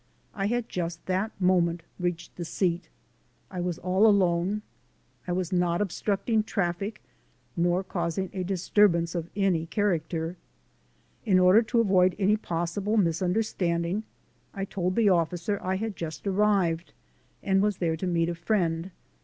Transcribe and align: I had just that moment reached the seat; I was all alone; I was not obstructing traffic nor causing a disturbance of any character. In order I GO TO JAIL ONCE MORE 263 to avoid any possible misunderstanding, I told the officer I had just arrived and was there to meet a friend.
I 0.33 0.47
had 0.47 0.67
just 0.67 1.05
that 1.05 1.31
moment 1.39 1.83
reached 1.99 2.35
the 2.35 2.43
seat; 2.43 2.89
I 3.51 3.61
was 3.61 3.77
all 3.77 4.07
alone; 4.07 4.63
I 5.27 5.31
was 5.31 5.51
not 5.53 5.79
obstructing 5.79 6.41
traffic 6.41 7.03
nor 7.55 7.83
causing 7.83 8.31
a 8.33 8.43
disturbance 8.43 9.13
of 9.13 9.29
any 9.35 9.67
character. 9.67 10.37
In 11.23 11.37
order 11.37 11.59
I 11.59 11.61
GO 11.61 11.65
TO 11.67 11.71
JAIL 11.71 11.81
ONCE 11.83 11.87
MORE 11.89 12.09
263 12.09 12.31
to 12.31 12.31
avoid 12.31 12.31
any 12.31 12.37
possible 12.37 12.97
misunderstanding, 12.97 14.03
I 14.55 14.65
told 14.65 14.95
the 14.95 15.09
officer 15.09 15.59
I 15.61 15.75
had 15.75 15.95
just 15.95 16.25
arrived 16.25 16.93
and 17.43 17.61
was 17.61 17.77
there 17.77 17.95
to 17.95 18.07
meet 18.07 18.27
a 18.29 18.33
friend. 18.33 18.89